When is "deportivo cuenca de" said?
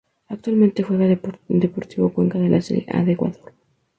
1.59-2.49